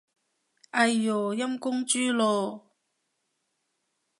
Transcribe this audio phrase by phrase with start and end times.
[0.71, 2.71] 哎唷，陰公豬咯